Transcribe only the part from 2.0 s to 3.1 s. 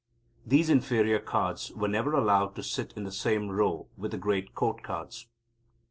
allowed to sit in